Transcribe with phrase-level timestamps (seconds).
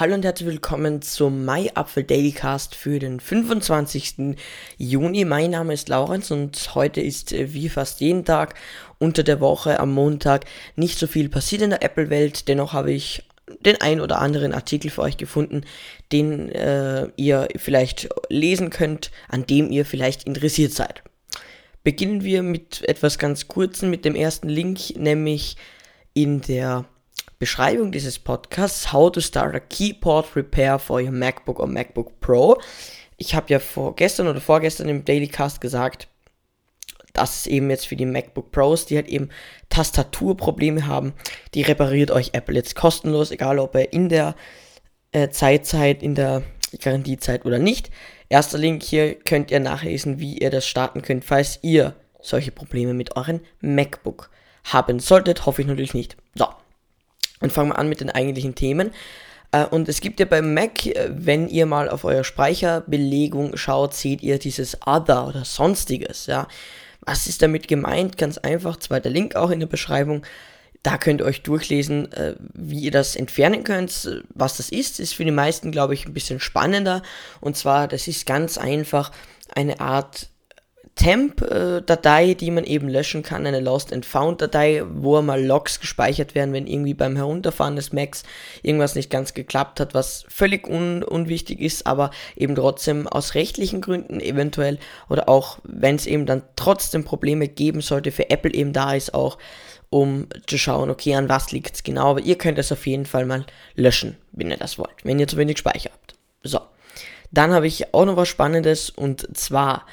[0.00, 4.36] Hallo und herzlich willkommen zum My Apfel Daily Cast für den 25.
[4.76, 5.24] Juni.
[5.24, 8.54] Mein Name ist Laurenz und heute ist äh, wie fast jeden Tag
[9.00, 10.44] unter der Woche am Montag
[10.76, 12.46] nicht so viel passiert in der Apple-Welt.
[12.46, 13.24] Dennoch habe ich
[13.64, 15.62] den ein oder anderen Artikel für euch gefunden,
[16.12, 21.02] den äh, ihr vielleicht lesen könnt, an dem ihr vielleicht interessiert seid.
[21.82, 25.56] Beginnen wir mit etwas ganz Kurzem, mit dem ersten Link, nämlich
[26.22, 26.84] in der
[27.38, 32.60] Beschreibung dieses Podcasts How to Start a Keyboard Repair for your MacBook or MacBook Pro.
[33.16, 36.08] Ich habe ja vorgestern oder vorgestern im Daily Cast gesagt,
[37.12, 39.28] dass es eben jetzt für die MacBook Pros, die halt eben
[39.68, 41.12] Tastaturprobleme haben,
[41.54, 44.34] die repariert euch Apple jetzt kostenlos, egal ob ihr in der
[45.12, 46.42] äh, Zeitzeit, in der
[46.82, 47.90] Garantiezeit oder nicht.
[48.28, 52.92] Erster Link hier könnt ihr nachlesen, wie ihr das starten könnt, falls ihr solche Probleme
[52.92, 54.30] mit euren MacBook
[54.72, 55.46] haben solltet.
[55.46, 56.16] Hoffe ich natürlich nicht.
[56.34, 56.46] So.
[57.40, 58.90] Und fangen wir an mit den eigentlichen Themen.
[59.52, 63.94] Äh, und es gibt ja beim Mac, äh, wenn ihr mal auf eure Speicherbelegung schaut,
[63.94, 66.26] seht ihr dieses Other oder Sonstiges.
[66.26, 66.48] Ja.
[67.00, 68.18] Was ist damit gemeint?
[68.18, 70.22] Ganz einfach, zweiter Link auch in der Beschreibung.
[70.82, 74.22] Da könnt ihr euch durchlesen, äh, wie ihr das entfernen könnt.
[74.34, 77.02] Was das ist, ist für die meisten, glaube ich, ein bisschen spannender.
[77.40, 79.10] Und zwar, das ist ganz einfach
[79.54, 80.28] eine Art
[80.98, 86.52] Temp-Datei, die man eben löschen kann, eine Lost and Found-Datei, wo mal Logs gespeichert werden,
[86.52, 88.24] wenn irgendwie beim Herunterfahren des Macs
[88.62, 93.80] irgendwas nicht ganz geklappt hat, was völlig un unwichtig ist, aber eben trotzdem aus rechtlichen
[93.80, 98.72] Gründen eventuell oder auch wenn es eben dann trotzdem Probleme geben sollte, für Apple eben
[98.72, 99.38] da ist auch,
[99.90, 103.06] um zu schauen, okay, an was liegt es genau, aber ihr könnt es auf jeden
[103.06, 106.14] Fall mal löschen, wenn ihr das wollt, wenn ihr zu wenig Speicher habt.
[106.42, 106.60] So.
[107.30, 109.86] Dann habe ich auch noch was Spannendes und zwar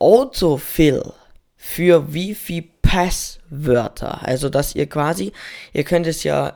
[0.00, 1.12] Autofill
[1.56, 4.26] für Wifi-Passwörter.
[4.26, 5.30] Also, dass ihr quasi,
[5.72, 6.52] ihr könnt es ja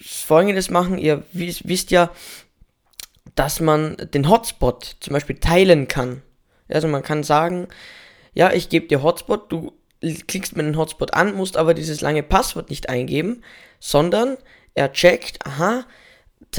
[0.00, 2.12] folgendes machen, ihr wisst ja,
[3.34, 6.22] dass man den Hotspot zum Beispiel teilen kann.
[6.68, 7.68] Also man kann sagen,
[8.32, 9.72] ja, ich gebe dir Hotspot, du
[10.26, 13.42] klickst mir den Hotspot an, musst aber dieses lange Passwort nicht eingeben,
[13.80, 14.36] sondern
[14.74, 15.84] er checkt, aha,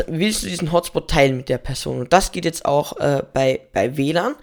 [0.07, 1.99] willst du diesen Hotspot teilen mit der Person?
[1.99, 4.35] Und das geht jetzt auch äh, bei, bei WLAN.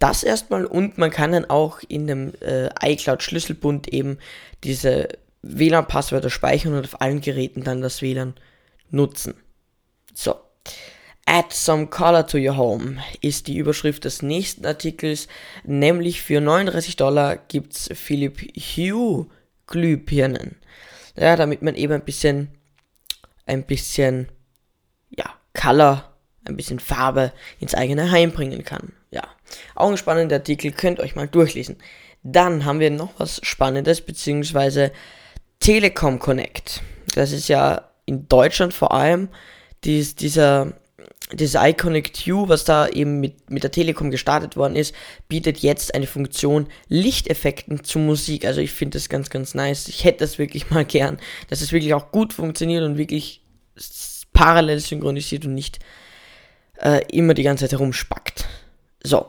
[0.00, 4.18] Das erstmal und man kann dann auch in dem äh, iCloud Schlüsselbund eben
[4.64, 5.08] diese
[5.42, 8.34] WLAN-Passwörter speichern und auf allen Geräten dann das WLAN
[8.90, 9.34] nutzen.
[10.14, 10.34] So.
[11.26, 15.28] Add some color to your home ist die Überschrift des nächsten Artikels,
[15.64, 19.26] nämlich für 39 Dollar gibt's Philipp Hue
[19.66, 20.56] Glühbirnen.
[21.14, 22.48] Ja, damit man eben ein bisschen,
[23.44, 24.28] ein bisschen,
[25.10, 26.10] ja, Color
[26.46, 28.94] ein bisschen Farbe ins eigene Heim bringen kann.
[29.74, 31.76] Auch ein spannender Artikel, könnt euch mal durchlesen.
[32.22, 34.92] Dann haben wir noch was Spannendes, beziehungsweise
[35.58, 36.82] Telekom Connect.
[37.14, 39.28] Das ist ja in Deutschland vor allem
[39.84, 40.74] dies, dieser,
[41.32, 44.94] dieses iConnect U, was da eben mit, mit der Telekom gestartet worden ist,
[45.28, 48.44] bietet jetzt eine Funktion Lichteffekten zu Musik.
[48.44, 49.88] Also ich finde das ganz, ganz nice.
[49.88, 51.18] Ich hätte das wirklich mal gern,
[51.48, 53.42] dass es wirklich auch gut funktioniert und wirklich
[54.32, 55.78] parallel synchronisiert und nicht
[56.80, 58.46] äh, immer die ganze Zeit herumspackt.
[59.02, 59.26] So,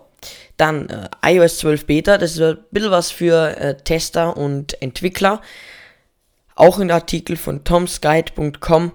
[0.61, 5.41] dann äh, iOS 12 Beta, das ist ein bisschen was für äh, Tester und Entwickler.
[6.55, 8.91] Auch ein Artikel von tomsguide.com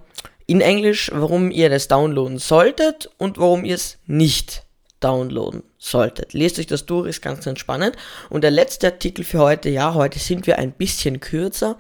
[0.47, 4.63] in Englisch, warum ihr das downloaden solltet und warum ihr es nicht
[5.01, 6.33] downloaden solltet.
[6.33, 7.97] Lest euch das durch, ist ganz, ganz spannend.
[8.31, 11.77] Und der letzte Artikel für heute, ja, heute sind wir ein bisschen kürzer.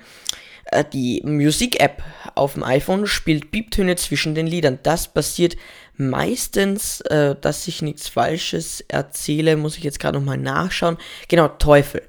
[0.66, 2.02] Äh, die Musik-App
[2.34, 4.78] auf dem iPhone spielt Pieptöne zwischen den Liedern.
[4.82, 5.56] Das passiert
[5.96, 10.98] meistens, äh, dass ich nichts Falsches erzähle, muss ich jetzt gerade nochmal nachschauen.
[11.28, 12.02] Genau, Teufel.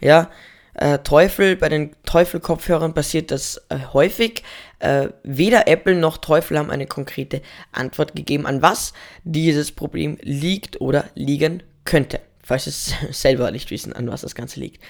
[0.00, 0.30] Ja,
[0.74, 4.42] äh, Teufel, bei den Teufel-Kopfhörern passiert das äh, häufig.
[4.78, 7.42] Äh, weder Apple noch Teufel haben eine konkrete
[7.72, 12.20] Antwort gegeben, an was dieses Problem liegt oder liegen könnte.
[12.42, 14.82] Falls es selber nicht wissen, an was das Ganze liegt.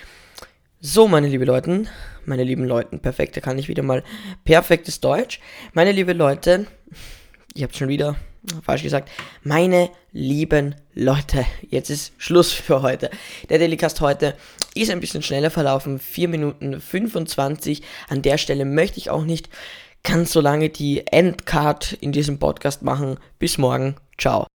[0.84, 1.84] So, meine lieben Leute,
[2.25, 4.03] meine lieben Leute, perfekt, da kann ich wieder mal
[4.43, 5.39] perfektes Deutsch.
[5.74, 6.66] Meine lieben Leute,
[7.54, 8.16] ich habe schon wieder
[8.65, 9.09] falsch gesagt,
[9.45, 13.10] meine lieben Leute, jetzt ist Schluss für heute.
[13.48, 14.34] Der Dailycast heute
[14.74, 17.83] ist ein bisschen schneller verlaufen, 4 Minuten 25.
[18.09, 19.51] An der Stelle möchte ich auch nicht
[20.03, 23.21] ganz so lange die Endcard in diesem Podcast machen.
[23.39, 24.52] Bis morgen, ciao.